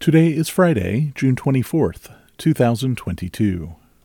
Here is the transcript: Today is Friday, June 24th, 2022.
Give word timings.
Today 0.00 0.28
is 0.28 0.48
Friday, 0.48 1.12
June 1.14 1.36
24th, 1.36 2.10
2022. 2.38 3.76